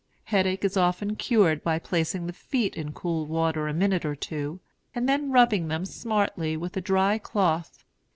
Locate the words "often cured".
0.77-1.63